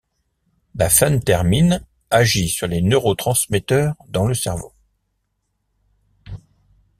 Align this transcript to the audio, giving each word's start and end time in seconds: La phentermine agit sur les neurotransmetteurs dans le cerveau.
La 0.73 0.89
phentermine 0.89 1.85
agit 2.09 2.49
sur 2.49 2.65
les 2.65 2.81
neurotransmetteurs 2.81 3.93
dans 4.07 4.25
le 4.25 4.33
cerveau. 4.33 4.73